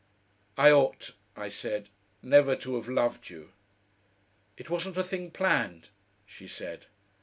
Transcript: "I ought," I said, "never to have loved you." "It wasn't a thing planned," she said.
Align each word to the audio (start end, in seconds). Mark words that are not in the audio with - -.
"I 0.57 0.71
ought," 0.71 1.11
I 1.37 1.47
said, 1.49 1.89
"never 2.23 2.55
to 2.55 2.75
have 2.77 2.89
loved 2.89 3.29
you." 3.29 3.51
"It 4.57 4.67
wasn't 4.67 4.97
a 4.97 5.03
thing 5.03 5.29
planned," 5.29 5.89
she 6.25 6.47
said. 6.47 6.87